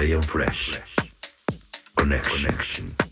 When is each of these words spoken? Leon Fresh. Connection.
Leon 0.00 0.22
Fresh. 0.22 0.80
Connection. 1.94 3.09